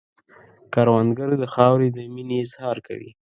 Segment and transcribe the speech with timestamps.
[0.73, 3.11] کروندګر د خاورې د مینې اظهار کوي